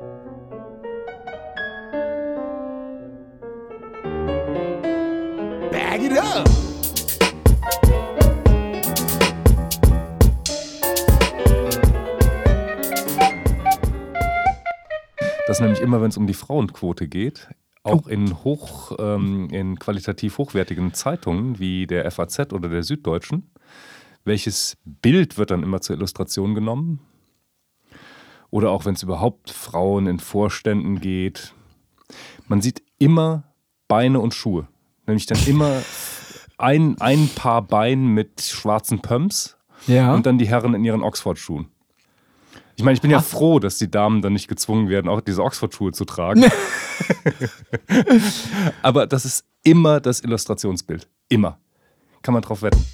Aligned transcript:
Bag 0.00 0.06
it 6.04 6.16
up! 6.16 6.44
Das 15.46 15.56
ist 15.56 15.60
nämlich 15.60 15.80
immer, 15.80 16.00
wenn 16.00 16.10
es 16.10 16.16
um 16.16 16.28
die 16.28 16.34
Frauenquote 16.34 17.08
geht, 17.08 17.48
auch 17.82 18.06
in 18.06 18.44
hoch, 18.44 18.92
ähm, 19.00 19.48
in 19.50 19.80
qualitativ 19.80 20.38
hochwertigen 20.38 20.94
Zeitungen 20.94 21.58
wie 21.58 21.88
der 21.88 22.08
FAZ 22.08 22.52
oder 22.52 22.68
der 22.68 22.84
Süddeutschen. 22.84 23.50
Welches 24.24 24.76
Bild 24.84 25.38
wird 25.38 25.50
dann 25.50 25.64
immer 25.64 25.80
zur 25.80 25.96
Illustration 25.96 26.54
genommen? 26.54 27.00
Oder 28.50 28.70
auch 28.70 28.84
wenn 28.86 28.94
es 28.94 29.02
überhaupt 29.02 29.50
Frauen 29.50 30.06
in 30.06 30.20
Vorständen 30.20 31.00
geht. 31.00 31.52
Man 32.46 32.62
sieht 32.62 32.82
immer 32.98 33.44
Beine 33.88 34.20
und 34.20 34.32
Schuhe. 34.34 34.66
Nämlich 35.06 35.26
dann 35.26 35.38
immer 35.46 35.82
ein, 36.56 36.96
ein 37.00 37.28
Paar 37.34 37.62
Bein 37.62 38.06
mit 38.08 38.40
schwarzen 38.40 39.00
Pumps 39.00 39.56
Ja. 39.86 40.14
und 40.14 40.26
dann 40.26 40.38
die 40.38 40.48
Herren 40.48 40.74
in 40.74 40.84
ihren 40.84 41.02
Oxford-Schuhen. 41.02 41.68
Ich 42.76 42.84
meine, 42.84 42.94
ich 42.94 43.00
bin 43.02 43.10
ja 43.10 43.20
froh, 43.20 43.58
dass 43.58 43.76
die 43.78 43.90
Damen 43.90 44.22
dann 44.22 44.32
nicht 44.34 44.48
gezwungen 44.48 44.88
werden, 44.88 45.08
auch 45.08 45.20
diese 45.20 45.42
Oxford-Schuhe 45.42 45.92
zu 45.92 46.04
tragen. 46.04 46.44
Aber 48.82 49.06
das 49.06 49.24
ist 49.24 49.44
immer 49.64 50.00
das 50.00 50.20
Illustrationsbild. 50.20 51.08
Immer. 51.28 51.58
Kann 52.22 52.34
man 52.34 52.42
drauf 52.42 52.62
wetten. 52.62 52.84